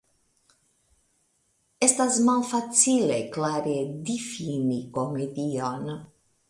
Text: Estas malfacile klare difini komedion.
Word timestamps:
Estas 1.87 2.17
malfacile 2.31 3.21
klare 3.37 3.77
difini 4.09 4.81
komedion. 4.99 5.89